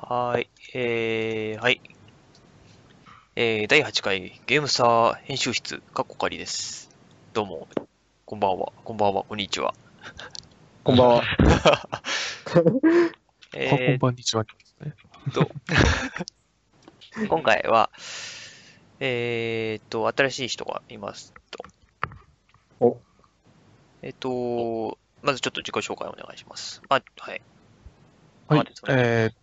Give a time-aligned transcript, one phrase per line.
[0.00, 0.50] はーい。
[0.74, 1.80] えー、はい。
[3.36, 6.88] えー、第8回ゲームサー編集室、カッコカリです。
[7.34, 7.68] どうも、
[8.24, 9.74] こんばんは、こんばんは、こんにちは。
[10.84, 11.22] こんばんは。
[13.52, 14.44] えあ、こんばんにちは。
[14.44, 15.50] ねーっと、
[17.28, 17.90] 今回は、
[19.00, 21.64] えーっと、新しい人がいますと。
[22.80, 23.00] お
[24.02, 26.80] えーっと、まずちょっと自己紹介お願いします。
[26.88, 27.34] あ、は。
[27.34, 27.42] い。
[28.46, 28.56] は。
[28.62, 29.37] いえー、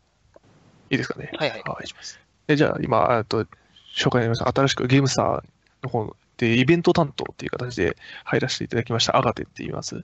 [0.95, 1.31] いいですかね。
[1.37, 2.19] はいはい、おはい願いします。
[2.47, 3.45] えじゃあ、今、えっと、
[3.95, 4.47] 紹介になりました。
[4.49, 5.43] 新しくゲームスター
[5.83, 10.03] の方で、イベント担当っていう形で入らせていただきました、アガテって言います。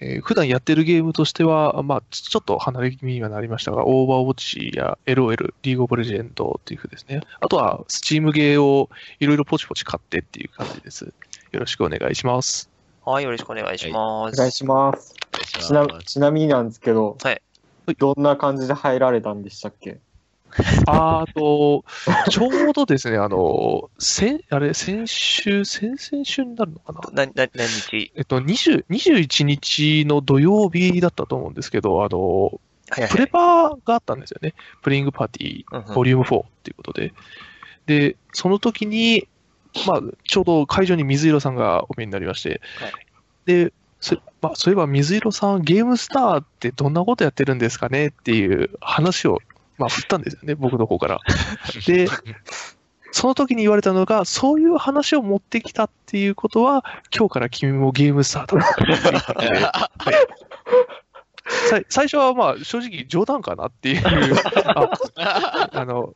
[0.00, 7.20] えー普段やってるゲームとしては、まあ、ちちょっと離れ気味にはなりましたが、オーバーウォッチや LOL、リーグオブレジェンドっていうふうですね。
[7.40, 8.88] あとは、スチームゲーを
[9.20, 11.12] いろいろポチポチ買ってっていう感じです。
[11.52, 12.70] よろしくお願いします。
[13.04, 14.34] はい、よろしくお願いします。
[14.34, 15.14] お願いします。
[15.60, 17.42] ちなちなみになんですけど、はい
[17.98, 19.98] どんな感じで入られたんでしたっけ？
[20.86, 21.84] あーと、
[22.30, 27.26] ちょうどですね、あの、先、あれ、先週、先々週になるのかな？
[27.26, 28.12] な、な、何日？
[28.14, 33.10] えっと、20 21日の土曜日だったと思うんですけど、あの、はいはい。
[33.10, 34.54] プレパーがあったんですよね。
[34.82, 35.94] プレイングパーティー、うんうん。
[35.94, 37.12] ボリューム4っていうことで。
[37.86, 39.28] で、その時に、
[39.86, 42.92] まあ、ちょうど会場に水色さんがお見えになりまして、はい。
[43.46, 48.08] で、そまあ、そういえば水色さん、ゲームスターってどんなことやってるんですかね？
[48.08, 49.38] っていう話を、
[49.78, 51.20] まあ、振ったんですよね、僕の方から。
[51.86, 52.08] で、
[53.10, 58.66] その時に言われたのが、そういう話を持ってきたっていうことは、今日から君もゲームスターだ。
[58.66, 59.48] っていうことで
[61.72, 64.02] はい最初はまあ正直冗談かなっていう、
[64.66, 66.14] ああの、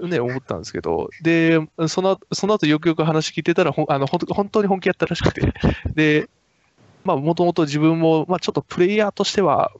[0.00, 5.52] ね、思ったんですけど、で、そのその後よくよく話聞いてたら、ほんあの本当に本気やったらしくて、
[5.94, 6.28] で、
[7.04, 9.72] まあ、もともと自分も、まあ、ちょっとプレイヤーとしては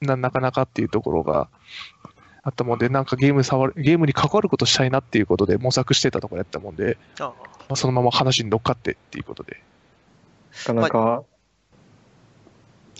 [0.00, 1.48] な、なかなかっていうところが
[2.42, 7.32] あったもんで、なんかゲーム触る、ゲームに関わることしたいなっていうことで模索してたところやったもんで、あま
[7.70, 9.62] あ、そのまま話に乗っかってっていうことで。
[10.68, 11.24] なかなか、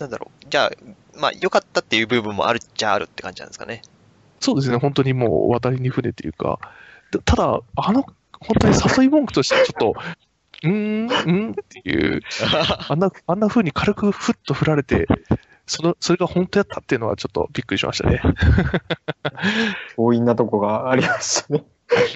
[0.01, 0.47] なんだろう。
[0.49, 0.71] じゃあ、
[1.19, 3.83] まあ、良かったっていう部分もあるっちゃあるって感じなんですかね。
[4.41, 6.59] そうですね、本当にもう渡りに船というか、
[7.11, 8.03] たただ、あの、
[8.41, 9.95] 本当に誘い文句としてちょっと、
[10.65, 12.21] うーん、うんっていう、
[12.89, 15.07] あんな、あんな風に軽くふっと振られて、
[15.67, 18.23] その、それが本当やったっていうのはちょっとびっくりしましたね。
[19.97, 21.65] 強引なとこがありましたね。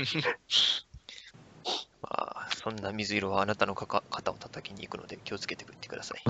[2.02, 6.22] まあ、そんな水色はあなたのかか肩を叩きに行くので気をつけてくってください。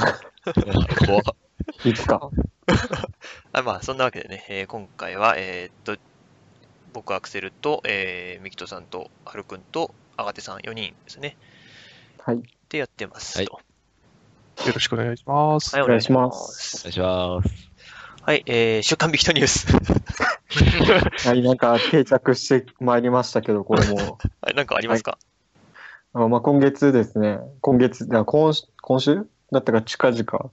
[1.06, 1.22] 怖 っ
[1.84, 2.30] いつか。
[3.52, 6.02] あまあ、そんなわけでね、えー今回は、えーっと、
[6.92, 11.36] 僕、アクセルと、えー、ミキトさんと、ハルくんと、アガテさん4人ですね。
[12.18, 12.42] はい。
[12.68, 13.60] でやってますはいと。
[14.66, 15.74] よろしくお願いします。
[15.74, 17.70] はい、お願いしますお願いします。
[18.22, 19.66] はい、えー、週刊ビキトニュース。
[21.26, 24.18] はい、なんか定着してまいりましたけど、これも。
[24.42, 25.18] はい、なんかありますか、
[26.12, 30.50] あまあ、今月ですね、今月、だ今週今週だったか近々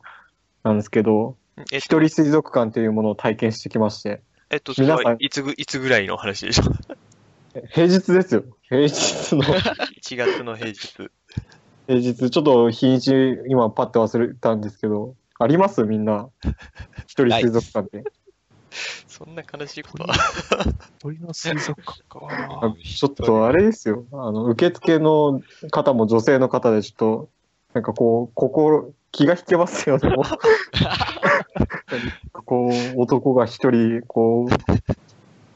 [0.64, 6.64] なんですけど、えっと一人水族館というものを体験してきまして、えっと、それは皆さんいつぐ、いつぐらいの話でしょ
[7.74, 8.44] 平日ですよ。
[8.62, 11.10] 平日の、?1 月の平日。
[11.88, 13.14] 平日、ちょっと日にち
[13.48, 15.84] 今パッと忘れたんですけど、あります？
[15.84, 16.30] みんな。
[17.06, 18.12] 一人水族館って。
[19.08, 20.14] そんな悲しいことは。
[21.00, 22.20] 鳥の水族館か。
[22.62, 24.06] あちょっとあれですよ。
[24.12, 27.30] あの、受付の方も女性の方でちょっと、
[27.74, 30.12] なんかこう、心、気が引けますよね。
[32.46, 34.50] こう、男が一人、こう、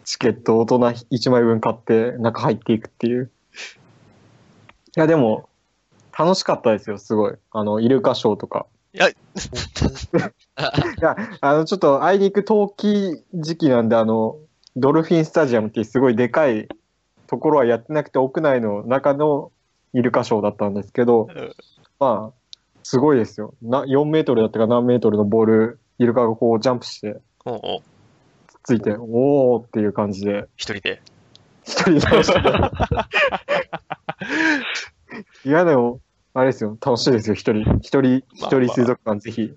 [0.06, 3.30] チケット大人1枚分買って中入っていくっていう。
[4.96, 5.50] いや、でも、
[6.22, 7.34] 楽しかったですよ、すごい。
[7.52, 8.68] あの、イルカショーとか。
[8.94, 9.16] いや、い
[11.02, 14.38] や、あの、ちょっと、あいに行く冬季時期なんで、あの、
[14.76, 16.68] ドルフィンスタジアムってすごいでかい
[17.26, 19.52] ところはやってなくて、屋内の中の
[19.96, 21.56] イルカショーだったんですけど、うん
[22.00, 23.56] まあ、すごいですよ。
[23.64, 27.80] な、4メートルだったか何メートルのボール、イルカがこうジャンプして、おうおう
[28.48, 31.02] つっついて、おーっていう感じで、一人で。
[31.64, 32.00] 一人で。
[35.46, 36.00] いや、でも、
[36.34, 37.80] あれですよ、楽しいですよ、一人。
[37.80, 39.54] 一人、一人水族館、ぜひ、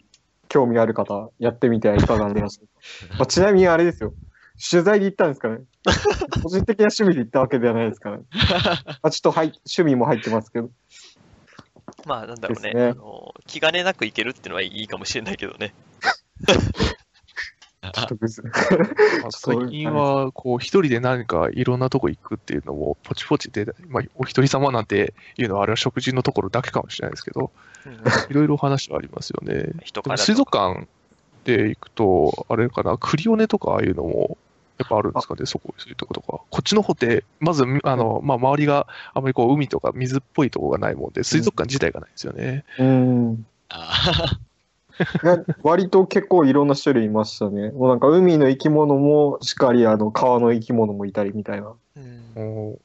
[0.49, 3.15] 興味ある方、やってみてはいかがでしょうか。
[3.19, 4.13] まあ、ちなみにあれですよ、
[4.71, 5.59] 取材で行ったんですかね。
[6.43, 8.25] 個人的な趣味で行ったわけではないですから、ね。
[8.33, 10.71] まあ、ちょっとはい趣味も入ってますけど。
[12.07, 12.73] まあ、なんだろうね。
[12.73, 15.75] ねあの気兼ねなくいけるっていうのはいいかもしれないけどね。
[17.93, 18.17] ちょっと
[19.31, 27.51] 最近は、こう、一人で何かいろんなとこ行くっていうのも、ポチポチで、まあ、お一人様なんていうのは、あれは食事のところだけかもしれないですけど、
[27.87, 27.95] うん
[28.31, 29.73] いろいろ話はありますよね。
[30.17, 30.87] 水族館、
[31.45, 34.37] でいくと、あれかな、クリオネとかああいうのも、
[34.79, 36.41] やっぱあるんですかね、そこ、そういうとことか。
[36.51, 42.65] こっちの方って、まず、あの、まあ、周りがあまりこう、海とか水っぽいとこがないもんで、水族館自体がないんですよね。
[42.79, 43.47] うん。
[43.69, 44.29] あいや
[45.63, 47.71] 割と結構いろんな種類いましたね。
[47.71, 51.73] もうなんか海の生き物もしっかりあの川の生き物もいたりみたいな。
[52.37, 52.79] うん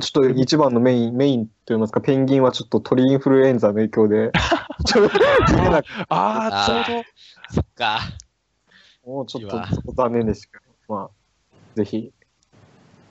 [0.00, 4.32] ちょっと一番のメイン、メインといいますか、ペンギンはちょっと鳥インフルエンザの影響で、
[4.84, 7.04] ちょっと見れなくてああ、ちょうど、
[7.50, 8.00] そっか。
[9.06, 11.10] もうちょっと残念でしたけど、まあ、
[11.76, 12.12] ぜひ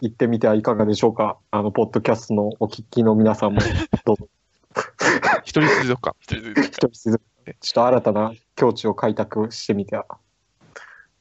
[0.01, 1.37] 行ってみてはいかがでしょうか。
[1.51, 3.61] あの、ポッドキャストのお聞きの皆さんも、
[4.03, 4.27] どうぞ。
[5.45, 6.17] 一人水族館。
[6.19, 7.21] 一人ずつ一人ずつ
[7.59, 10.05] ちょっと新たな境地を開拓してみては。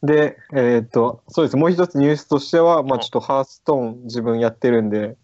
[0.02, 1.56] で、えーっと、そうです。
[1.56, 5.16] もう一つニュースとしては、まあちょっとハーストーン自分やってるんで、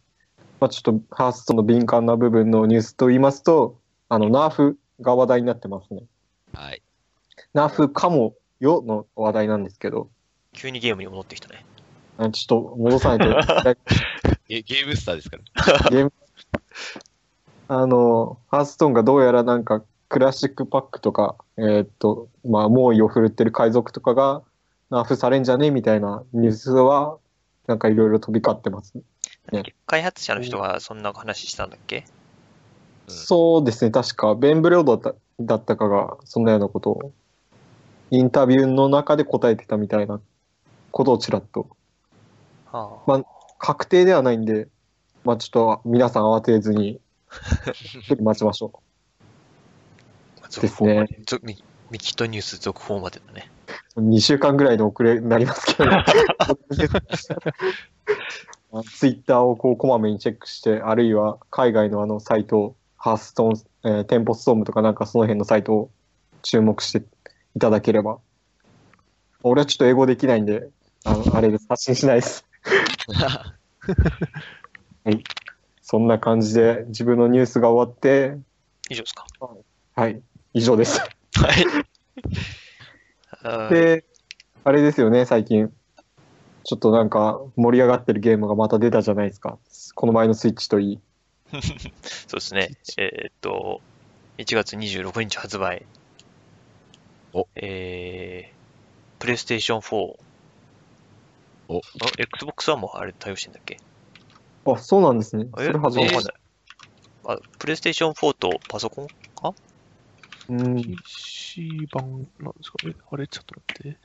[0.60, 3.76] まあちょっとハーストーンの敏感な部分のニュースと言いますと、
[4.08, 6.02] あの、ナーフが話題になってますね。
[6.54, 6.82] はい。
[7.54, 10.08] ナーフかもよの話題なんですけど、
[10.52, 11.64] 急にゲームに戻ってきたね。
[12.16, 13.76] あちょっと戻さないと、
[14.48, 15.90] ゲゲームスターですから。
[15.90, 16.12] ゲーム、
[17.68, 24.42] あの、ハーストーンがどうやらなんか、クラシックパックとか、えーっと、まあ、猛威を振るってる海賊とかが、
[24.90, 27.18] ナーフされんじゃねみたいなニュースは、
[27.66, 28.94] なんかいろいろ飛び交ってます。
[29.52, 29.74] ね。
[29.86, 32.04] 開発者の人がそんな話したんだっけ？
[33.08, 33.14] うん。
[33.14, 37.12] そうですね、確か、ベンブレオドだっただったかが、そんなようなことを、
[38.10, 40.20] インタビューの中で答えてたみたいな
[40.90, 41.68] ことをちらっと。
[42.72, 43.10] はあ。
[43.10, 43.24] まあ
[43.58, 44.68] 確定ではないんで、
[45.24, 47.00] まあ、ちょっと皆さん慌てずに、
[48.06, 48.80] ちょっと待ちましょ
[50.50, 51.20] 続ですね報まで。
[51.26, 53.50] 続ミミキットニュース続報までだね。
[53.96, 54.02] う。
[54.02, 55.90] 2週間ぐらいの遅れになりますけど、
[58.84, 65.90] ツイッターをこうこまめにチェックして、あるいは海外のあのサイト、ハーストーン、えーテンポストームとかなんかその辺のサイトを
[66.42, 67.04] 注目して
[67.56, 68.18] いただければ。
[69.42, 70.68] 俺はちょっと英語できないんで、
[71.04, 71.66] あの、あれです。
[71.68, 72.44] 発信しないです。
[73.14, 73.54] は
[75.06, 75.22] い。
[75.80, 78.36] そんな感じで自分のニュースが終わって、
[78.90, 79.26] 以上ですか。
[79.94, 80.20] はい。
[80.54, 81.00] 以上です。
[81.00, 81.08] は
[83.70, 83.74] い。
[83.74, 84.04] で、
[84.64, 85.72] あれですよね、最近。
[86.64, 89.58] ちょっとなんか盛り上がってるゲームがまた出たじゃないですか。
[89.94, 90.98] この前のスイッチといい。
[91.52, 91.60] そう
[92.34, 92.68] ですね。
[92.98, 93.80] えーっと、
[94.38, 95.86] 1月26日発売。
[97.32, 99.96] おえー、プレイステーション4。
[101.70, 101.80] おあ
[102.18, 103.78] Xbox One もあれ対応してんだっけ？
[104.66, 105.46] あ、そうなんですね。
[105.54, 106.34] そえれ初めてわかんない。
[107.28, 109.06] あ、プレイステーション4とパソコン
[109.40, 109.54] か？
[110.48, 110.82] うん。
[110.82, 112.94] PC 版なんですかね。
[113.10, 113.98] あれ、ちょっと待って。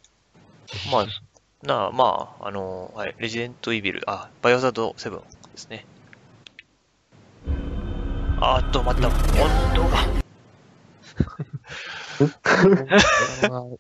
[0.91, 1.05] まあ、
[1.65, 5.23] なあ、まあ、あの、はい、レジデントイビル、あ、バイオハザード7で
[5.55, 5.85] すね。
[8.39, 9.13] あーっと、待った、温
[9.75, 10.23] 度が。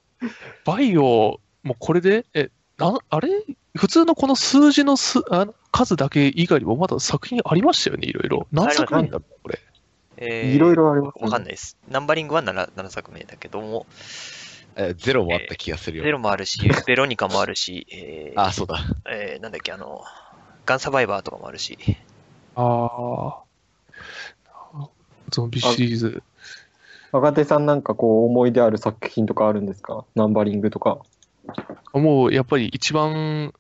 [0.65, 3.29] バイオ、もうこれで、え、なあれ？
[3.75, 8.47] 普通のこの数字のすあ数だけ以外にもまだ作品ありましたよね、いろいろ。
[8.51, 9.59] 何作品だろう、これ。
[10.17, 11.77] えーいろいろありますねわかんないです。
[11.89, 13.85] ナンバリングは 7, 7作目だけども、
[14.75, 16.03] えゼロもあった気がするよ。
[16.03, 18.79] ゼロもあるし、 ベロニカもあるし、えーあ、そうだ。
[19.09, 20.03] えーなんだっけ、あの、
[20.65, 21.77] ガンサバイバーとかもあるし、
[22.55, 23.43] ああ。
[25.29, 26.23] ゾンビシリーズ。
[27.11, 30.05] 若手さんなんかこう思い出ある作品とかあるんですか？
[30.15, 30.99] ナンバリングとか。
[31.93, 33.53] もうやっぱり一番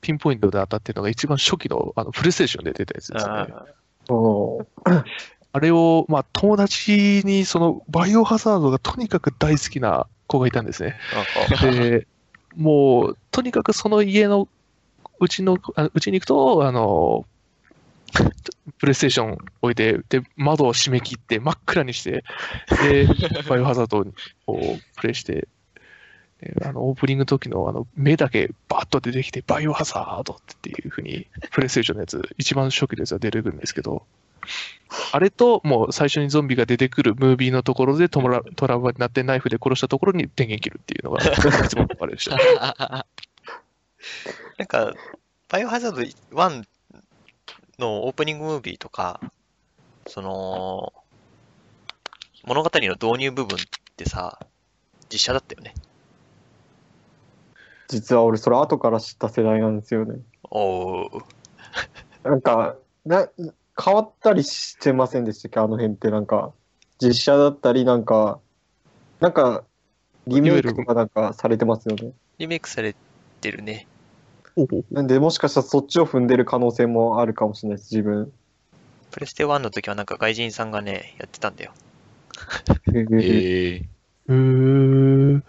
[0.00, 3.32] ピンポイントで当たってるのが一番初期のあのプレイステーションで出たやつですね。
[3.32, 3.64] あ
[4.08, 4.66] おー
[5.52, 10.96] あれを、まあ、友達にそのバイオハザードがとにかく大好きな子がいたんですね。
[11.56, 12.06] ーで、
[12.56, 14.48] もう、とにかくその家の
[15.20, 17.26] うちの、あうちに行くと、あの、
[18.78, 22.24] プレイステーション置いて、で、窓を閉め切って真っ暗にして、
[22.82, 23.06] で、
[23.48, 23.98] バイオハザード
[24.46, 25.48] をプレイして、
[26.40, 34.04] であの、オープニングの時のあの、目だけバーッと出てきて、バイオハザードっていう風に、プレイステーションのやつ、一番初期のやつは出てくるんですけど、
[35.12, 42.36] あれと、もう最初にゾンビが出てくるムービーのところでトラトラウマになってナイフで殺したところに電源切るっていうのが、 いつものあれでした。
[44.58, 44.92] なんか、
[45.48, 46.64] バイオハザード1
[47.78, 49.20] のオープニングムービーとか、
[50.06, 50.92] その、
[52.44, 53.60] 物語の導入部分っ
[53.96, 54.38] てさ、
[55.10, 55.74] 実写だったよね。
[57.88, 60.20] 実は俺それ後から知った世代なんですよね。
[60.50, 61.24] おー。
[62.24, 63.28] なんか、な、
[63.80, 65.60] 変わったりしてませんでしたっけ？
[65.60, 66.52] あの辺ってなんか、
[67.00, 68.40] 実写だったりなんか、
[69.20, 69.64] なんか、
[70.26, 72.12] リメイクとかなんかされてますよね。
[72.38, 72.94] リメイクされ
[73.40, 73.86] てるね。
[74.90, 78.32] なんで、もしかしたらそっちを踏んでる可能性もあるかもしれないです、自分。
[79.10, 81.72] プレステ1の時はなんか外人さんがね、やってたんだよ。
[82.88, 85.42] えーー。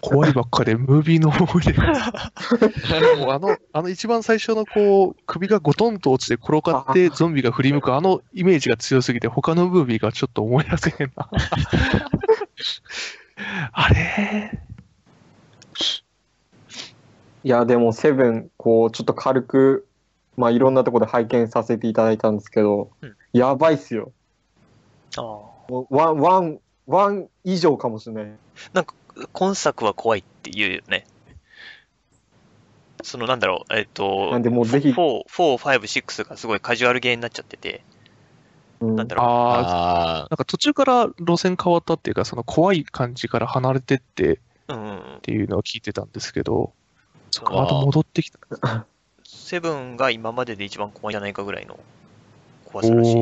[0.00, 2.12] 怖いばっかで、ムービーの思い出が。
[3.18, 11.28] も うあの、あの一番最初のこう、首がゴトンと落ちて転がってゾンビが振り向くあのイメージが強すぎて、他のムービーがちょっと思い出せへんな。
[13.72, 14.60] あれ？
[17.42, 19.86] いや、でも、セブン、こう、ちょっと軽く、
[20.36, 24.12] まあ、いろんなところで拝見させていただいたんですけど、うんやばいっすよ。
[25.16, 28.32] あもうワン、ワン、ワン以上かもしれない。
[28.74, 28.84] あ。
[29.32, 31.06] 今作は怖いって言うよね。
[33.02, 37.82] そのなんだろう、えっ、と、なんで、もうぜひ、4、4、5、6がすごいカジュアルゲーになっちゃってて、
[38.80, 39.26] うんなんだろう。
[39.26, 44.38] ああ、あなんか途中から路線変わったっていうか、その怖い感じから離れてってっ。
[45.22, 46.72] ていうのを聞いてたんですけど、
[47.30, 48.86] そこあまた戻ってきた。
[49.24, 51.78] セブンが今までで一番怖いんじゃないかぐらいの
[52.64, 53.20] 怖さらしいで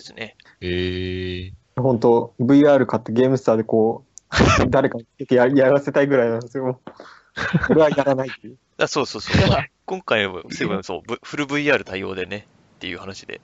[0.00, 0.36] すね。
[0.60, 1.46] ー。
[1.48, 1.80] えー。
[1.80, 4.15] 本当 VR 買ってゲームスターでこう、
[4.70, 6.80] 誰かにつけてややらせたいぐらいなんですよ。
[7.66, 8.58] これはやらないっていう。
[8.78, 9.36] あそうそうそう。
[9.86, 13.40] 今回はセブン、そう、ブフル VR 対応でね、っていう話で。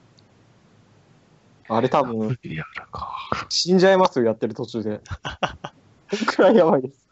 [1.69, 3.15] あれ多分、VR か。
[3.49, 5.01] 死んじゃいますよ、やってる途中で。
[6.11, 7.07] こんくらいやばいです。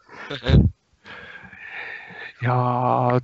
[2.42, 3.22] いやー、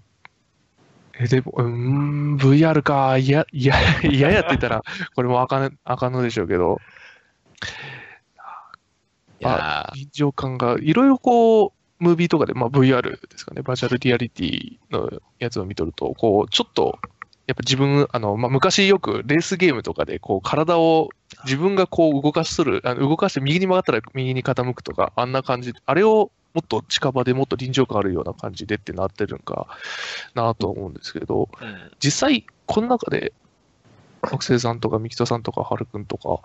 [1.21, 3.75] え、でも、うーん、VR か、いや、いや、
[4.05, 4.83] 嫌やってたら、
[5.14, 6.81] これもあかん、あかんのでしょうけど、
[9.40, 16.99] いや臨場感が、いろいろこう、ムービーとかで、まあ VR ですかね、バーチャルリアリティのやつを見とると、こう、ちょっと、
[17.47, 21.09] やっぱ自分、あの、まあ、昔よくレースゲームとかで、こう、体を
[21.45, 29.66] 自分がこう動かしとる、あの動かして右に曲がったら右に傾くとか、あんな感じ、あれをもっと近場でもっと臨場感あるような感じでってなってるんか
[30.35, 31.90] なと思うんですけど、うん。
[32.00, 33.33] 実際、この中で、
[34.23, 36.40] 学生さんとか、ミキトさんとか、ハルくんとか、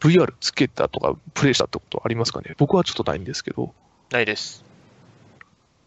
[0.00, 2.54] VR つけたとか、プレイしたってことありますかね？
[2.58, 3.72] 僕はちょっとないんですけど。
[4.10, 4.64] ないです。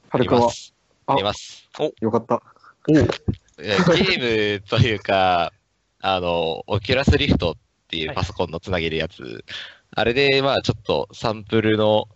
[0.10, 0.48] はるくんは？
[0.48, 0.74] ありま、す。
[1.08, 1.70] ああります。
[2.02, 2.42] よかった。
[2.88, 5.52] いやゲームというか、
[6.02, 7.56] あの、オキュラスリフトっ
[7.88, 9.44] ていうパソコンのつなげるやつ、
[9.92, 12.08] あれで、まあちょっとサンプルの、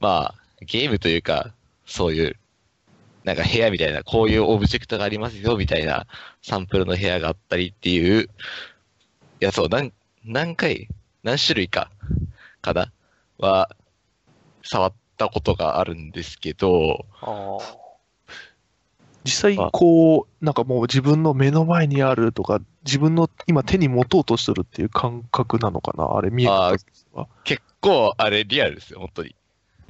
[0.00, 1.52] まあゲームというか、
[1.86, 2.36] そういう、
[3.24, 6.06] なんか部屋みたいな、こういうオブジェクトがありますよみたいな
[6.42, 8.28] サンプルの部屋があったりっていう
[9.40, 9.92] やつを何、
[10.24, 10.88] 何回、
[11.22, 11.90] 何種類か、
[12.60, 12.92] かな？
[13.38, 13.70] は、
[14.62, 17.06] 触ったことがあるんですけど。
[19.24, 26.16] 実際、こう、なんかもう自分の目の前にあるとか、自分の今手に持とうとしてるっていう感覚なのかな？
[26.16, 27.28] あれ見えた時は。
[27.44, 29.36] 結構あれリアルですよ、本当に。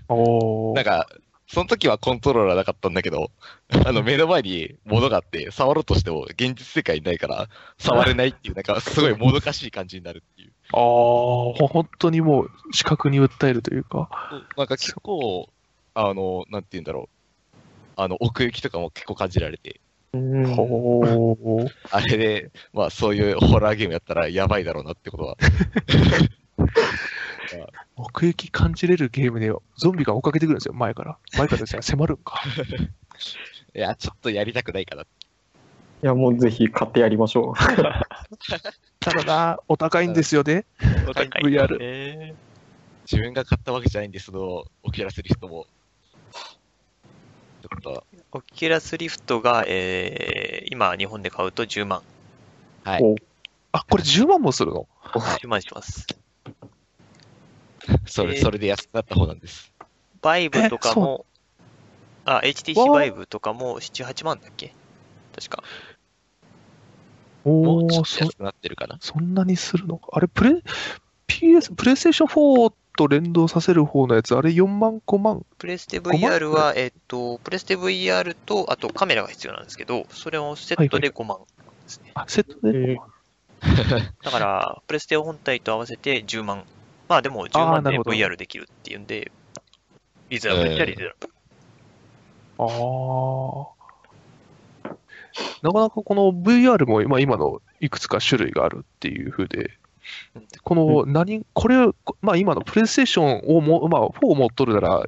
[0.08, 1.08] おーなんか、
[1.52, 3.30] その時はコントローラーなかったんだけど、
[3.84, 10.52] あの目の前に物があって、触ろうとしても現実世界にないから、触れないっていう、なんかすごいもどかしい感じになるっていう。
[10.72, 14.08] ああ、ほ本当にもう視覚に訴えるというか。
[14.56, 15.50] なんか結構、
[15.92, 17.60] あの、なんて言うんだろう。
[17.96, 19.78] あの、奥行きとかも結構感じられて、
[20.14, 25.36] うんほーあれで、まあそういうホラーゲームやったらやばいだろうなってことは。
[27.96, 31.18] 奥行き感じれるゲームでゾンビが追っかけてくるんですよ、前から。
[31.36, 32.40] 前からですね、迫るんか。
[33.74, 35.02] いや、ちょっとやりたくないかな。
[35.02, 35.06] い
[36.02, 37.54] や、もうぜひ買ってやりましょう。
[39.00, 40.64] ただな、お高いんですよね。
[41.08, 42.34] お高い VR え
[43.10, 45.66] 自分が買ったわけじゃないんで、その、オキュラスリフトも。
[47.62, 52.02] ちょっと、ー、オキュラスリフトが、えー、今日本で買うと10万。
[52.84, 53.02] はい。
[53.02, 53.16] お
[53.72, 56.06] あ、これ10万もするの？10万します。
[58.06, 59.72] それ、えーそれで安くなった方なんです。
[60.20, 61.26] バイブとかも、
[62.24, 64.72] あ、HTC バイブとかも7、8万だっけ？
[65.34, 65.62] 確か。
[67.44, 68.98] おー、もうちょっとそ安くなってるかな？
[69.00, 70.08] そんなにするのか？
[70.12, 70.62] あれ、プレ、
[71.26, 75.44] PS、プレイステーション4と連動させる方のやつ、あれ4万、5万？
[75.58, 81.44] プレステ5万 VR は、えっと、プレステ VR と、あとカメラが必要なんですけど、それをセットで5万で
[81.88, 82.12] すね。
[82.14, 82.96] あ、セットで、え
[84.22, 86.64] だから、プレステ本体と合わせて10万。
[87.08, 89.30] まあでも10万で VR できるっていうんで、
[90.30, 91.32] リーズナブルっちゃリーズナブル。
[92.58, 92.64] あ
[93.68, 93.82] あ。
[95.62, 99.78] なかなかこの VR も今今のいくつか種類があるっていう風で
[100.34, 101.76] うん、この何、これ、
[102.20, 105.06] まあ今のプレイステーションをも、まあ4を持っとるなら、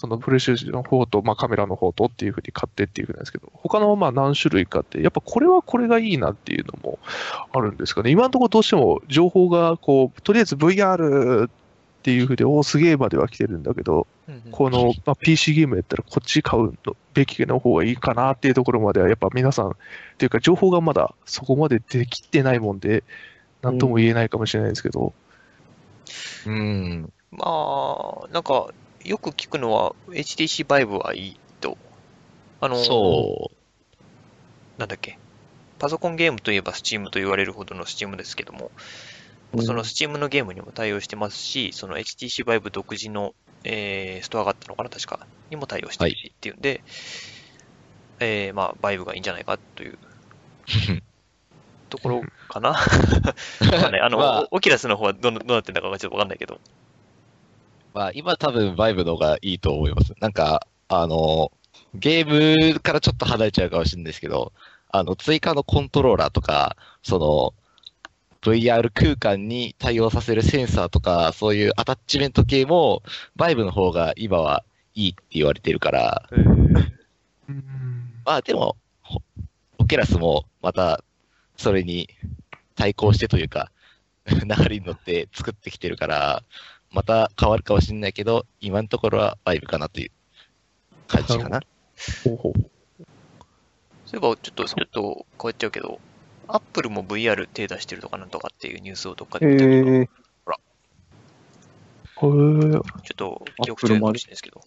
[0.00, 6.98] そのプレイステーション4と、まあカメラの方とっていう風に買ってっていう風なんですけど、他のまあ何種類かって、やっぱこれはこれがいいなっていうのも
[7.52, 8.10] あるんですかね。
[8.10, 11.50] 今のところどうしても情報がこう、とりあえず VR っ
[12.02, 19.72] ていう風で、おーすげえまでは来てるんだけど、うんうんこの、まあ、PC ゲームやったらこっち買うのべきの方がいいかなっていうところまではやっぱ皆さんっ
[20.16, 23.02] ていうか情報がまだそこまでできてないもんで
[23.60, 25.12] 何とも言えないかもしれないですけど、
[26.46, 27.12] うん。
[27.30, 28.68] まあ、なんか、
[29.04, 31.78] よく聞くのは HTC Vive はいいと。
[32.60, 33.50] あの、そ
[34.78, 35.18] なんだっけ。
[35.78, 38.70] パソコンゲームといえば Steam と言われるほどの Steam ですけども、
[39.62, 45.26] その Steam のゲームにも対応してますし、その HTC Vive 独自の、えーストアがあったのかな、確か。
[45.48, 46.82] にも対応してるしっていうんで、
[48.20, 49.98] えーまあ、Vive がいいんじゃないかというう。
[51.88, 52.70] ところかな。
[52.76, 52.78] わ
[53.80, 54.00] かんない。
[54.00, 56.60] あの、まあオキラスの方はどうどうなってんだかがちょっとわかんないけど。
[57.92, 60.14] まあ、今多分、バイブの方がいいと思います。
[60.20, 61.50] なんか、あの、
[61.94, 64.52] ゲームからちょっと離れちゃうかもしれないですけど、
[64.90, 67.54] あの、追加のコントローラーとか、その、
[68.42, 73.02] VR 空間に対応させるセンサーとか、そういうアタッチメント系も、
[73.36, 78.12] バイブの方が今はいいって言われてるから、うん。
[78.24, 79.20] まあでも、ほ
[79.78, 81.02] オケラスもまた、
[81.56, 82.08] それに
[82.76, 83.70] 対抗してというか、
[84.26, 86.42] 流れに乗って作ってきてるから、
[86.92, 90.10] また変わるかもしれないけど、今のところはバイブかなという
[91.06, 91.60] 感じかな。
[92.24, 92.52] ほうほう。
[94.06, 96.00] そういえば、ちょっと、ちょっと変わっちゃうけど、
[96.48, 100.08] アップルも VR 手出してるとかなんとかっていうニュースをどっかでえ見たけど、ー、へー
[102.18, 102.82] ちょっ
[103.14, 104.60] と記憶違いかもしれないですけど。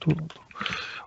[0.00, 0.34] どうなんだ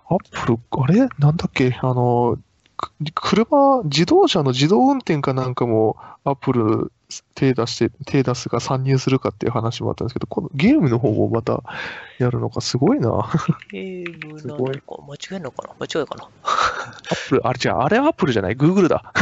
[0.06, 1.08] アップル、あれ？
[1.18, 1.76] なんだっけ？
[1.82, 2.38] あの、
[2.76, 6.92] く車、自動車の自動運転かなんかも、アップル
[7.34, 11.62] 手出して、手出すか参入するかっていう話もあったんですけど、このゲームの方もまた
[12.18, 13.10] やるのかすごいな。
[13.10, 15.74] アッゲームなすごいのか、間違えんのかな？
[15.78, 16.28] 間違いかな？
[17.28, 19.12] プル、あれ違う、あれアップルじゃない、グーグルだ。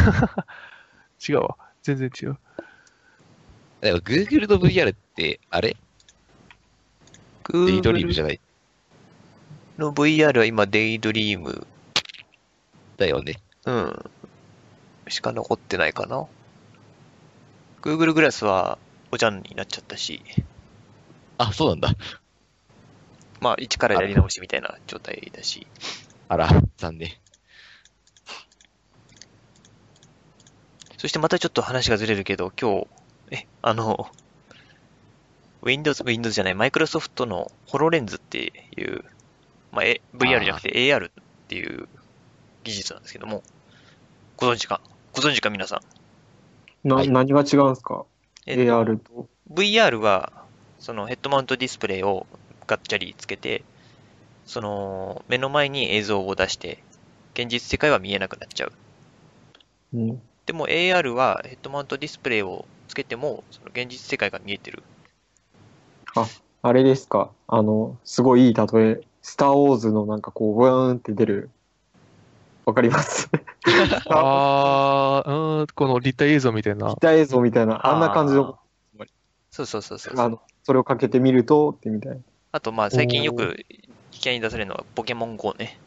[1.27, 1.55] 違うわ。
[1.83, 2.37] 全然違う。
[3.81, 5.75] でも Google の VR って、あれ？
[7.51, 8.39] デイドリームじ Google ゃない？
[9.77, 11.67] の VR は今、デイドリーム、
[12.97, 13.39] だよね。
[13.65, 14.05] うん、
[15.09, 16.25] しか残ってないかな？
[17.83, 18.77] Google グラスは
[19.11, 20.21] おじゃんになっちゃったし、
[21.37, 21.89] あ、そうなんだ。
[23.41, 25.67] まあ、一からやり直しみたいな状態だし、
[26.29, 27.11] あら、残念。
[30.97, 32.87] そしてまたちょっと話がずれるけど、今日、
[33.31, 34.09] え、あの、
[35.61, 39.03] Windows、Windows じゃない、マイクロソフトのホロレンズっていう、
[39.73, 41.11] まあ、え VR じゃなくて AR っ
[41.49, 41.89] ていう
[42.63, 43.43] 技術なんですけども、
[44.37, 44.79] ご存知か？
[45.13, 46.02] ご存知か皆さん。
[46.83, 48.05] な、はい何が違うんですか？
[48.45, 50.33] えっと ?AR と？VR は、
[50.79, 52.25] そのヘッドマウントディスプレイを
[52.67, 53.63] ガッチャリつけて、
[54.45, 56.83] その目の前に映像を出して、
[57.33, 58.71] 現実世界は見えなくなっちゃう。
[59.93, 60.21] うん。
[60.45, 64.83] でも AR はヘッドマウントディスプレイをつけても、その現実世界が見えてる。
[66.65, 67.31] あれですか？
[67.47, 69.01] あの、すごいいい例え。
[69.21, 71.49] スター・ウォーズのなんかこう、ブーンって出る。
[72.65, 73.29] わかります
[74.09, 76.99] あー、うん、この立体映像みたいな立。
[76.99, 78.59] 体映像みたいな、あんな感じの。
[79.51, 80.19] そうそうそうそう。
[80.19, 82.21] あの、それをかけてみると、ってみたいな。
[82.51, 83.55] あと、まあ、最近よく
[84.11, 85.79] 危険に出されるのはポケモン GO ね。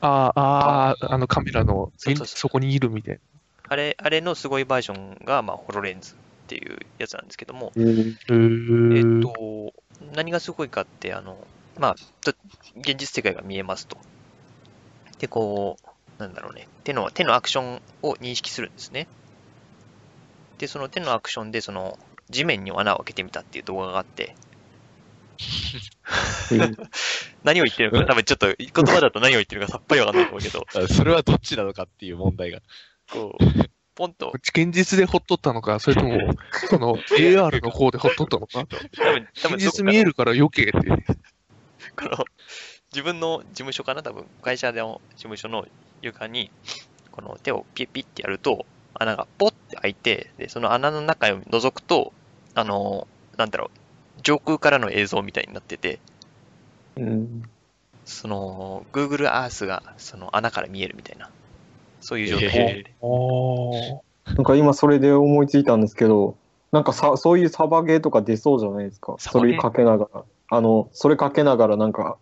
[0.00, 3.20] あーあー、あのカメラのそうそうそうそこにいるみたい
[3.68, 6.16] あれ、あれのすごいバージョンが、まあ、ホロレンズっ
[6.48, 9.72] ていうやつなんですけども、えーっーと、
[10.14, 11.36] 何がすごいかって、あの、
[11.78, 12.32] まあ、と
[12.76, 13.96] 現実世界が見えますと。
[15.18, 15.86] で、こう、
[16.22, 19.08] なんだろうね、手の、手のアクションを認識するんですね。
[20.58, 21.98] で、その手のアクションで、その、
[22.30, 24.34] 地面に穴を開けてみたっていう動画があって、
[26.52, 26.88] えー
[27.42, 32.60] 何を言ってるのか、多分ちょっと言葉だと何を言ってるのかさっぱりわかんないと思うけど、 あそれはどっちなのかっていう問題が。
[33.10, 33.44] こう、
[33.94, 36.18] ポンと、現実でほっとったのか、それとも、
[36.70, 38.64] その AR の方でほっとったのか。
[38.64, 40.72] 多分、多分現実見えるから余計って。
[40.72, 42.24] この、
[42.92, 44.02] 自分の事務所かな？
[44.02, 45.66] 多分、会社の事務所の
[46.02, 46.50] 床に、
[47.10, 52.12] この手をピッピッってやると、穴がポッて開いて、で、その穴の中を覗くと、
[52.54, 53.70] あの、なんだろ
[54.18, 56.00] う、上空からの映像みたいになってて、
[56.96, 57.42] うん。
[58.04, 61.30] その、Google Earth がその穴から見えるみたいな、
[62.00, 62.50] そういう状態へ
[62.82, 66.36] で、おなんか今それで思いついたんですけど、
[66.72, 69.16] なんかさ、そういうサバゲーとか出そうじゃないですか？
[69.18, 70.24] それかけながら。
[70.48, 72.18] あの、それかけながらなんか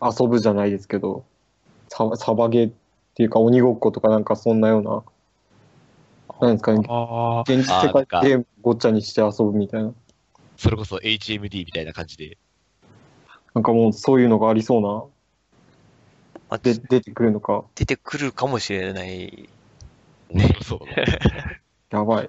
[0.00, 1.24] 遊ぶじゃないですけど、
[1.88, 2.72] ササバゲーっ
[3.14, 5.02] ていうか鬼ごっことかなんかそんなような、
[6.40, 9.92] なんですかね、あ現実世界ゲームごっちゃにして遊ぶみたいな。
[10.56, 12.38] それこそ HMD みたいな感じで。
[13.54, 14.88] なんかもうそういうのがありそうな、
[16.48, 17.64] まあで、出てくるのか。
[17.74, 19.48] 出てくるかもしれない。
[20.30, 20.80] 面白そう。
[21.90, 22.28] やばい。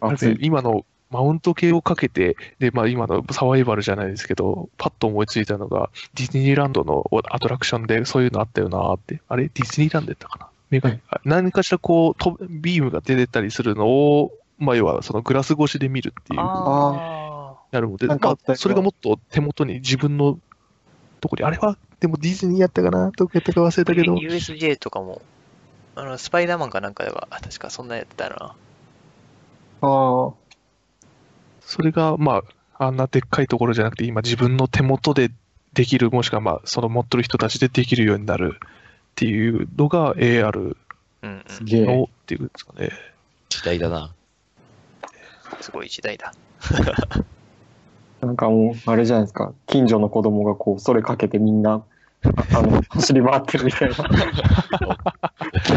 [0.00, 0.08] あ。
[0.08, 0.38] 熱い。
[0.40, 9.20] 今のマウント系をかけて、で、まあ今のサバイバルじゃないですけど、パッと思いついたのが、ディズニーランドのアトラクションでそういうのあったよなーって。
[9.28, 10.48] あれディズニーランドやったかな？
[10.70, 11.00] メガはい。
[11.08, 16.40] あ何かしらこう、とビームが出てたりするのを、まあ要はそのグラス越しで見るっていう。
[16.40, 20.38] あやるので、まあそれがもっと手元に自分の
[21.20, 23.10] とこに、あれは、でもディズニーやったかな？
[23.16, 25.22] どこやったか忘れたけど、 USJ とかも、
[25.94, 28.54] あの、スパイダーマンかなんかでは、確かそんなやってたな。
[29.82, 30.32] ああ、
[31.66, 32.42] それが、ま
[32.78, 35.30] あ、あんなでっかいところじゃなくて、今自分の手元で
[35.74, 38.68] できる、もしくは、まあ、その持ってる人たちでできるようになるっ
[39.16, 40.76] ていうのが AR
[41.22, 41.44] うんうん。
[41.48, 41.84] すげえ。
[41.84, 42.90] のっていうんですかね。
[43.48, 44.14] 時代だな。
[45.60, 46.32] すごい時代だ。
[48.20, 49.52] なんかもう、あれじゃないですか。
[49.66, 51.82] 近所の子供がこう、それかけてみんな、
[52.22, 53.96] ああの、 走り回ってるみたいな。
[53.96, 54.04] コ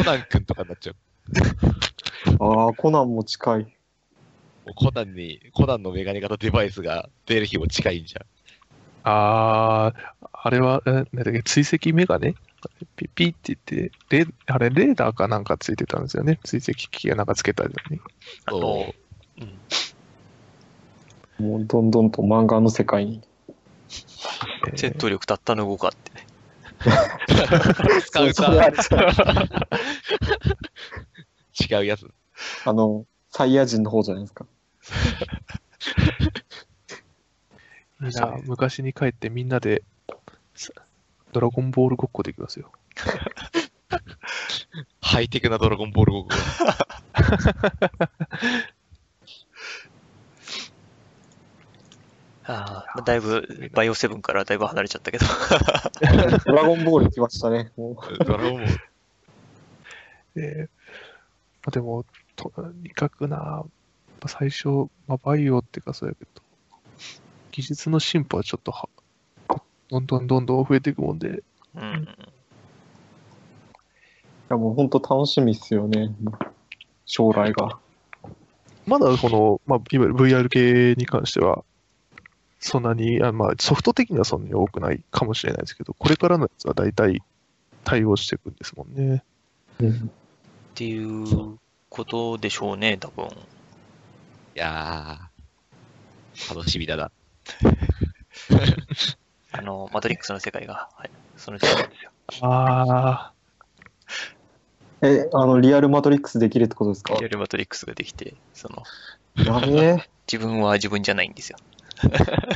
[0.05, 0.95] ナン君とかになっちゃう。
[2.39, 3.78] ああ、コナンも近い。
[4.69, 8.25] もうコナンに、コナンのメガネ型デバイスが出る日も近いんじゃん。
[9.03, 12.35] あー、あれは、えなんだっけ、追跡メガネ？
[12.95, 16.39] ピッピッって言って、レあれ、レーダーかなんかついてたんですよね。
[16.43, 17.99] 追跡機器がなんかつけたのに。
[18.45, 18.95] あそと、
[21.39, 21.45] うん。
[21.45, 23.21] もう、どんどんと漫画の世界に。
[24.67, 26.27] えー戦闘力たったの5かってね。
[28.05, 29.43] 使うそれあかれじゃな
[31.75, 32.07] い違うやつ。
[32.65, 34.45] あの、サイヤ人の方じゃないですか。
[38.01, 39.83] いいな昔に帰ってみんなで、
[40.55, 40.71] さ
[41.31, 42.71] ドラゴンボールごっこできますよ。
[45.01, 46.29] ハイテクなドラゴンボールごっこ。
[52.51, 55.25] ああ、だいぶ、バイオセブンからだいぶ離れちゃったけど。
[56.45, 57.71] ドラゴンボール来ましたね。
[57.77, 58.79] もうドラゴンボー
[60.33, 60.33] ル。
[60.33, 60.69] で、
[61.61, 63.63] まあ、でも、とにかくな、
[64.19, 66.41] ぱ最初、まあ、バイオっていうかそうやけど、
[67.51, 68.89] 技術の進歩はちょっとは、
[69.89, 71.43] どんどんどんどん増えていくもんで、
[71.75, 71.81] うん。
[71.81, 72.07] い
[74.49, 76.13] やもう本当楽しみっすよね。
[77.05, 77.79] 将来が。
[78.85, 81.63] まだこの、まあ、いわゆる VR 系に関しては、
[82.59, 87.21] そんなに、あまあ、ソフト的にはそんなに多くないかもしれないですけど、これからのやつは大体
[87.83, 89.23] 対応していくんですもんね。
[89.81, 90.09] っ
[90.75, 91.57] ていう
[91.89, 93.29] ことでしょうね、多分。
[94.55, 97.11] いやー、楽しみだな。
[99.51, 102.11] あの、マトリックスの世界が、はい、その時代ですよ。
[102.41, 103.33] あ
[105.01, 107.15] え、あの、リアルマトリックスできるってことですか？
[107.19, 108.83] リアルマトリックスができて、その、
[109.45, 110.09] やべえ。
[110.31, 111.57] 自分は自分じゃないんですよ。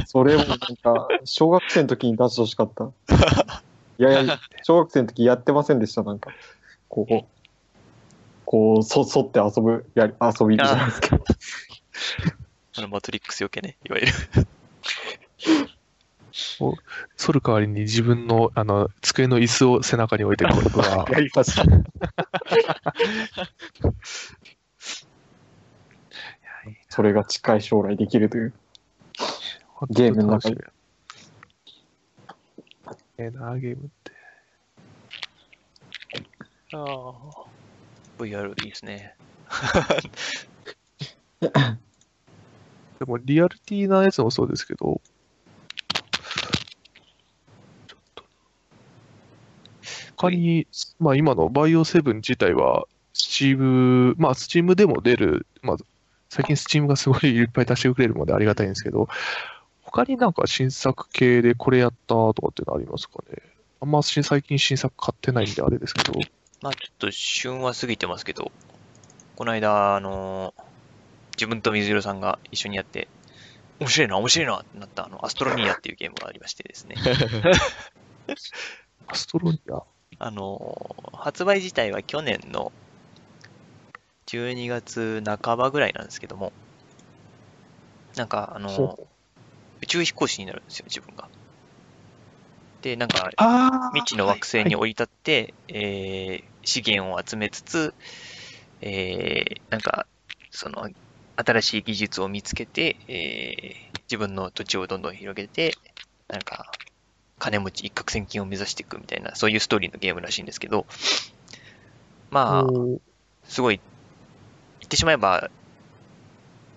[0.05, 2.91] それもなんか、小学生の時に出してほしかった。
[3.97, 6.31] いやいや、小学生の時やってませんでした、なんか。
[6.89, 7.25] こう、
[8.45, 11.17] こう、そ、そって遊ぶ、やり、遊びじゃないですか。
[12.75, 14.13] あの、マトリックスよけね、いわゆる。
[16.59, 16.71] あ、
[17.17, 21.63] 反る代わりに自分の、あの、机の椅子を背中に置いてくるとは、やりました。
[26.89, 28.53] それが近い将来できるという。
[29.89, 30.65] ゲームの中で
[33.17, 34.11] ええな、ゲームって。
[36.73, 37.13] ああ。
[38.17, 39.15] VR いいですね。
[43.05, 45.01] でも、リアルティなやつもそうですけど、
[47.87, 48.23] ちょっと、
[50.15, 50.67] 他に、
[50.99, 55.77] まあ今のバイオ7自体は、スチーム、まあスチームでも出る、まあ
[56.29, 59.09] 最近スチームがすごいいっぱい出してくれるのでありがたいんですけど、
[59.81, 63.37] 他になんか新作系でこれやったとかってのありますかね？
[63.81, 66.19] あんま最近新作買ってないんであれですけど、
[66.61, 68.51] まあちょっと旬は過ぎてますけど、
[69.35, 70.53] この間、あの
[71.35, 73.07] 自分と水色さんが一緒にやって、
[73.79, 76.95] 面白いな、面白いなってなった、あの、アストロニアっていうゲームがありましてですね。
[79.07, 79.83] アストロニア
[80.19, 82.71] あの発売自体は去年の
[84.27, 86.53] 12月半ばぐらいなんですけども、
[88.15, 89.07] なんか、あのほ
[89.81, 91.27] 宇宙飛行士になるんですよ、自分が。
[92.81, 97.93] で、なんか、あ未知の惑星に降り立って、えー資源を集めつつ、
[98.79, 100.07] えーなんか、
[100.49, 100.87] その、
[101.35, 105.75] 新しい技術を見つけて、えー自分の土地をどんどん広げて、
[106.27, 106.71] なんか、
[107.39, 110.85] 金持ち一攫千金を目指していくみたいな、そういうストーリーのゲームらしいんですけど、
[112.29, 112.65] まあ、
[113.45, 113.79] すごい、
[114.81, 115.49] 言ってしまえば、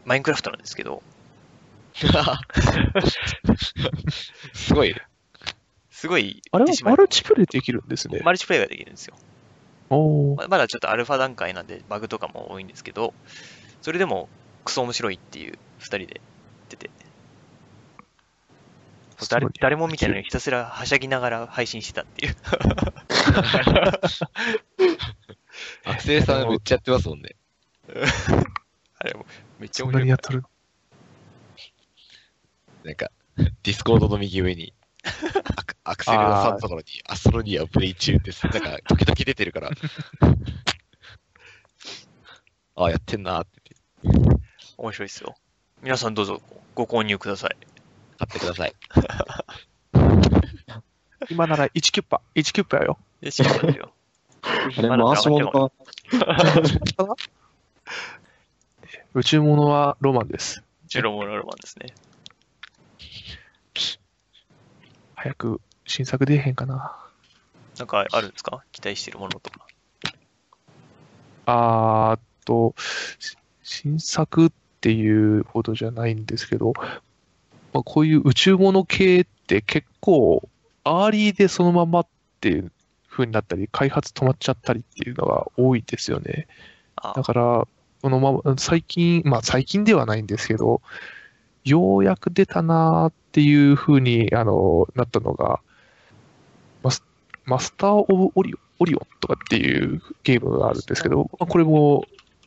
[0.07, 1.03] マインクラフトなんですけど、
[4.55, 5.03] すごいね。
[5.91, 8.21] すごい、あれはマルチプレイできるんですね。
[8.25, 9.15] マルチプレイができるんですよ。
[9.91, 13.13] おまだちょっとアルファ段階なんでバグとかも多いんですけど、
[13.83, 14.29] それでも
[14.67, 16.21] クソ面白いっていう二人で言っ
[16.69, 16.91] てて、
[19.31, 22.37] 誰誰も見てないのにひたすらはしゃぎながら配信してたっていう。
[25.87, 27.31] 学生さんめっちゃやってますもんね。
[28.99, 29.25] あれも
[29.59, 30.43] めっちゃ面白いやっとる？
[32.85, 34.75] なんか、ディスコードの右上に、
[35.05, 39.71] アク アクセルのさんのところに、アストロニアをプレイ中って、なんか、時々出てるから。
[42.77, 43.61] ああ、やってんなーって
[44.05, 44.36] 言って、
[44.79, 45.35] 面白いですよ。
[45.83, 46.41] 皆さんどうぞ
[46.75, 47.57] ご購入ください。
[48.19, 48.75] 買ってください。
[51.31, 52.99] 今なら1キュッパ、1キュッパよ。
[53.21, 53.93] よし、ますよ。
[54.45, 54.49] あ
[54.81, 55.71] れ、回し物か。
[59.15, 60.63] 宇宙物はロマンです。
[60.87, 61.95] ジェロモロロマンですね。
[65.15, 66.97] 早く新作出えへんかな。
[67.79, 68.63] なんかあるんですか？
[68.73, 69.67] 期待してるものとか。
[71.47, 72.75] あーっと、
[73.19, 76.73] し新作っていうほどじゃないんですけど、
[77.73, 80.49] まあ、こういう宇宙物系って結構、
[80.85, 82.07] アーリーでそのままっ
[82.41, 82.73] ていう
[83.09, 86.47] 風になったり、開発止まっちゃったりっていうのが多いですよね。
[86.97, 87.15] あ。
[87.17, 87.69] だから、
[88.03, 90.81] このまま、最近、まあ最近ではないんですけど、
[91.65, 95.61] ようやく出たなーっていう風にあのなったのが、
[96.83, 97.03] マス
[97.45, 102.05] マスター・オブ・オリオンオリオンとかっていうゲームがあるんですけど、まあこれも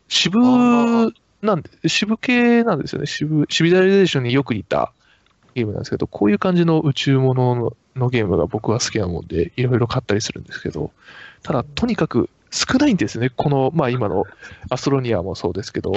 [0.08, 3.08] シヴあなんで、シヴ系なんですよね。
[3.08, 4.92] シヴ、シビライゼーションによく似た
[5.56, 10.92] ゲームなんですけど、こういう感じの宇宙ものののゲームが僕は好きなもんで、いろいろ買ったりするんですけど、
[11.44, 13.30] ただ、とにかく少ないんですね。
[13.30, 14.26] この、まあ今の
[14.70, 15.92] アストロニアもそうですけど、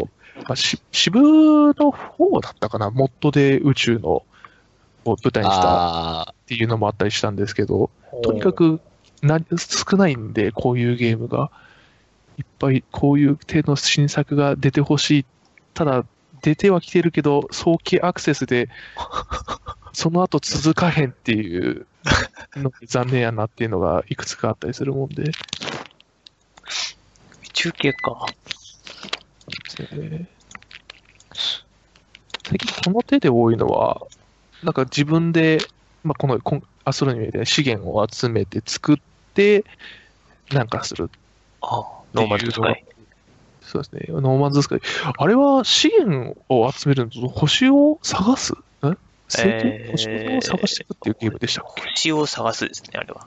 [0.48, 4.24] まあ、しシヴの方だったかな、モッドで宇宙の
[5.04, 7.90] を舞台にしたっていうのもあったりしたんですけど、
[8.22, 8.80] とにかく
[9.22, 11.50] な少ないんで、こういうゲームが。
[12.38, 15.26] いっぱいこういう程度の新作が出てほしい。
[15.74, 16.04] ただ、
[16.42, 18.68] 出てはきてるけど、早期アクセスで、
[19.92, 21.86] その後続かへんっていう
[22.56, 25.22] のが残念やなっていうのがいくつかあったりするもんで。
[25.22, 25.32] 宇
[27.52, 28.26] 宙系か。
[29.78, 30.42] えー
[32.44, 34.02] 最近この手で多いのは、
[34.62, 35.58] なんか自分で、
[36.04, 38.96] まあ、このこんアストロニアで資源を集めて作っ
[39.34, 39.64] て、
[40.52, 41.10] なんかする。
[41.62, 42.84] ああ、ノーマルスカイ。
[43.72, 44.04] そうですね。
[44.08, 44.80] ノーマンズスカイ。
[45.16, 48.52] あれは資源を集めるのと星を探す？
[48.52, 48.58] ん
[49.26, 51.82] 星を探していくっていうゲームでしたっけ？
[51.88, 53.26] 星を探すですね、あれは。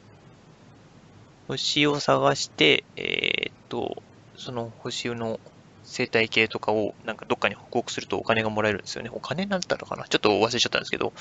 [1.47, 4.03] 星を探して、えーっと、
[4.37, 5.39] その星の
[5.83, 9.09] 生態系とかをなんかどっかに報告するとお金がもらえるんですよね。
[9.11, 10.03] お金なんだったのかな？
[10.07, 11.11] ちょっと忘れちゃったんですけど、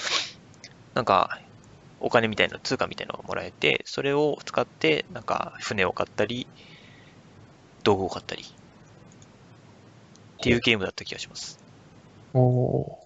[0.93, 1.41] なんか、
[2.01, 6.47] お金みたいな、通貨みたいなのがもらえて、それを使って、なんか船を買ったり、
[7.83, 8.45] 道具を買ったり、
[10.45, 11.59] っていうゲームだった気がします。
[12.35, 12.99] お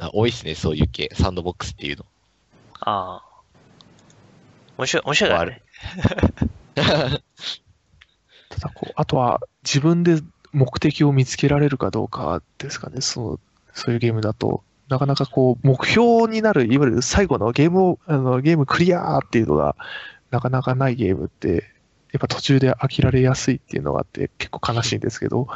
[0.00, 1.10] あ多いっすね、そういう系。
[1.14, 2.04] サンドボックスっていうの。
[2.80, 3.24] ああ。
[4.78, 5.62] 面白い、面白いだね。
[6.74, 7.22] ー
[8.50, 13.00] ただこう、あとは自分で目的を見つけられるかどうかですかね。
[13.00, 13.40] そう
[13.74, 14.64] そういうゲームだと。
[14.88, 19.76] なかなかこう、目標になる、いわゆる最後のゲームを、あのゲームクリアーっていうのが、
[20.30, 21.77] なかなかないゲームって、
[22.12, 25.46] やっぱ途中で飽きられやすいっていうのがあって、結構悲しいんですけど。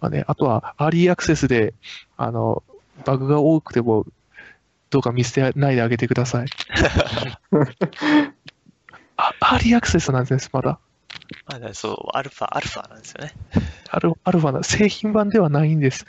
[0.00, 1.74] まあね、あとは、アーリーアクセスで、
[2.16, 2.62] あの、
[3.04, 4.04] バグが多くても、
[4.90, 6.46] どうか見捨てないであげてください。
[9.16, 10.78] あ、アーリーアクセスなんです、まだ。
[11.46, 13.32] まだそう、アルファ、アルファなんですよね。
[13.90, 16.04] アルアルファな、製品版ではないんです。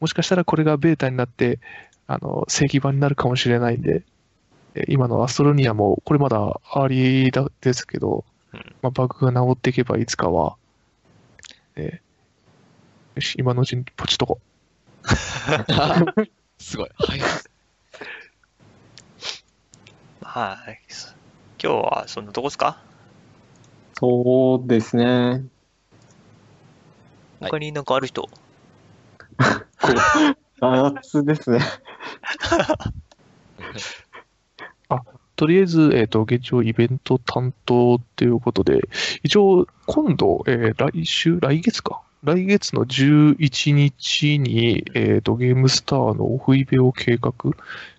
[0.00, 1.58] もしかしたらこれがベータになって、
[2.06, 4.02] あの、正規版になるかもしれないんで、
[4.74, 10.56] え今のアストロニアも、これまだアーリーだですけど、うんまあ、バグが治っていけばいつかは、
[11.76, 12.00] え
[13.14, 14.40] よし、今のうちにポチっとこ
[16.58, 16.90] すごい。
[16.98, 17.20] はい。
[20.22, 20.78] はい。
[21.62, 22.78] 今日はそんなとこですか？
[23.94, 25.04] そうですね。
[25.04, 25.36] は
[27.48, 28.28] い他になんかある人、
[30.60, 31.60] 夏 ですね。
[35.36, 38.88] とりあえず、えっ、と、現状イベント担当っていうことで、
[39.22, 42.00] 一応、今度、えー来週、来月か？
[42.24, 47.32] 来月の11日に、えっ、と、ゲームスターのオフイベを計画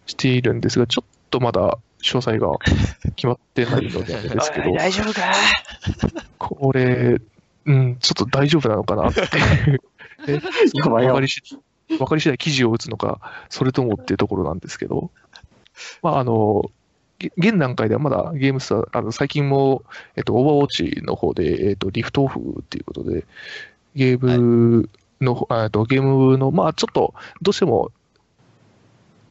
[0.06, 2.58] しているんですが、ちょっとまだ詳細が
[3.16, 5.32] 決まってないのであれですけど 大丈夫か？
[6.38, 7.22] これ、
[7.66, 9.22] うん、ちょっと大丈夫なのかなって
[10.28, 11.42] やばいよわかりし
[12.00, 15.12] わかり次第記事を打つのか、それともっていうところなんですけど、
[16.04, 16.72] まあ、あの、
[17.20, 19.84] げ現段階ではまだゲームスター、あの、最近も、
[20.16, 23.26] えっと、オーバーウォッチの方で、えっと、リフトオフっていうことで、
[23.96, 27.92] ゲームの、あえっと、ゲームの、まあ、ちょっと、どうしても、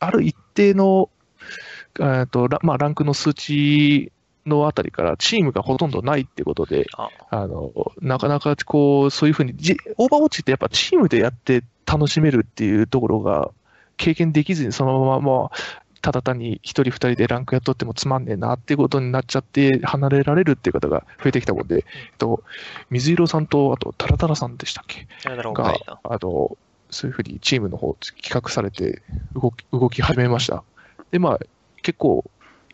[0.01, 1.11] ある一定の、
[2.01, 4.13] えっと、ラまあ、ランクの数値
[4.49, 13.51] のあたりからチームがほとんどないってことで、あ、あの、なかなかこう、そういうふうに、じオーバーウォッチってやっぱチームでやって楽しめるっていうところが
[13.97, 15.51] 経験できずにそのまま、
[16.01, 21.83] ただ単に一人二人でランクやっとってもつまんねえなっていうことになっちゃって離れられるっていう方が増えてきたもんで、えっ
[22.19, 22.45] と、
[22.89, 25.07] 水色さんと、あと、タラタラさんでしたっけ？
[25.55, 26.57] があの、
[26.91, 29.03] そういうふうにチームの方企画されて
[29.35, 30.63] 動き、動き始めました。
[31.11, 31.39] で、まあ、
[31.83, 32.25] 結構、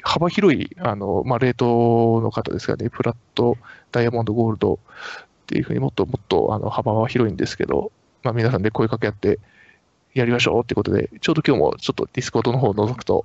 [0.05, 3.57] 幅広い、あの、まあ、レートの方ですがね、プラット、
[3.90, 4.79] ダイヤモンド、ゴールドっ
[5.47, 7.90] ていうふうにもっともっと、あの、幅は広いんですけど、
[8.23, 9.40] まあ、皆さんで声かけ合って、
[10.12, 13.25] やりましょうってことで、ちょうど今日もちょっとディスコードの方を覗くと、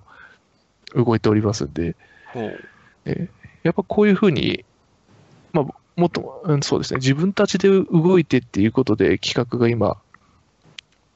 [0.95, 1.95] 動いておりますんで、
[2.33, 2.59] ほう。
[3.63, 4.65] やっぱこういうふうに、
[5.51, 5.65] まあ、
[5.95, 9.97] もっと、うん、そうですね、自分たちで動いてっていうことで企画が今、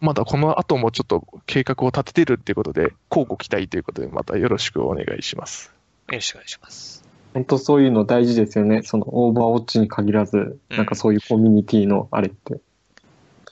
[0.03, 5.73] まだこの後もちょっと計画を立ててるっていうことで、乞うご期待ということで、またよろしくお願いします。
[6.09, 7.05] よろしくお願いします。
[7.33, 8.83] 本当そういうの大事ですよね。
[8.83, 12.59] そのオーバーウォッチに限らず、うんなんかそういうコミュニティのあれって。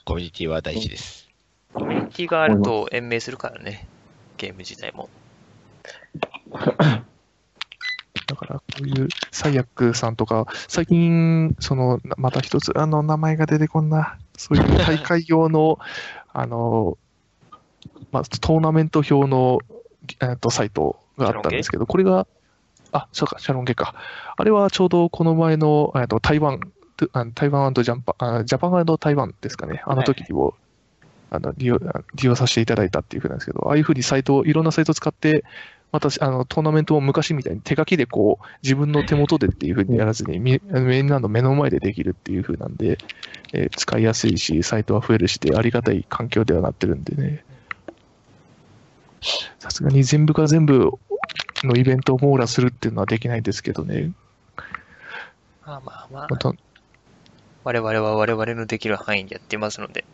[0.04, 1.26] コミュニティは大事です。
[1.72, 3.88] コミュニティがあると延命するからね。
[4.36, 5.08] ゲーム自体も。
[8.26, 15.78] だから、こういうサイヤックさんとか、最近、その、なまた一つ、あの、名前が出てこんな、そういう大会用の、
[16.32, 16.98] あの、
[18.10, 19.58] まあ、トーナメント表の、
[20.20, 22.26] えっと、サイトがあったんですけど、これが、
[22.92, 23.94] あ、そうか、シャロンゲか。
[24.36, 26.60] あれはちょうどこの前の、えっと、台湾、
[27.12, 29.82] あ台湾ジャンパあジャパン台湾ですかね。
[29.86, 30.54] あの時にも、
[31.30, 35.44] あの利用利用させていただいたっていうふうなんですけど、ああいうふうにサイト、いろんなサイトを使って、
[35.92, 43.00] またあのトーナメントも昔みたいに手書きでこう自分の手元でっていうふうにやらずに、みみんなの目の前でできるっていうふうなんで、
[43.52, 47.44] えー使いやすいし、サイトは増えるしで、ありがたい環境ではなってるんでね。
[49.60, 50.90] さすがに全部が全部
[51.64, 54.12] のイベントを網羅するっていうのはできないですけどね。
[55.62, 56.52] まあまあまあま、た
[57.64, 60.06] 我々は我々のできる範囲でやってますので、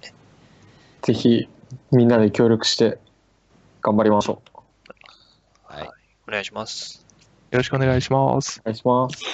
[1.02, 1.48] ぜひ、
[1.90, 3.00] みんなで協力して
[3.82, 4.47] 頑張りましょう。
[4.47, 4.47] はい。
[6.28, 7.06] お願いします。
[7.50, 8.60] よろしくお願いします。
[8.60, 9.24] お願いします。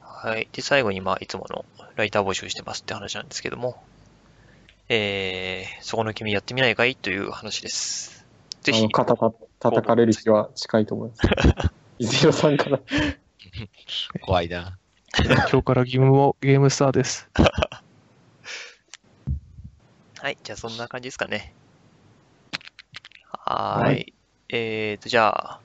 [0.00, 0.48] はい。
[0.52, 3.80] で、最後に、まあ、いつものライター募集してますって話なんですけども、
[4.88, 8.26] えー、そこの君やってみないかいという話です。
[8.62, 11.22] ぜひあの、、肩た叩かれる日は近いと思います。
[12.00, 12.80] 水色さんから。
[14.20, 14.76] 怖いな。
[15.16, 17.30] 今日から義務もゲームスターです。
[20.18, 20.36] はい。
[20.42, 21.54] じゃあ、そんな感じですかね。
[23.46, 23.84] はーい。
[23.84, 24.12] はい
[24.52, 25.60] えーと、じゃあ、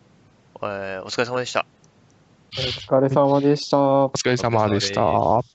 [0.68, 1.66] えーお疲れ様でした。
[2.58, 3.78] お疲れ様でした。
[3.80, 5.55] お疲れ様でした。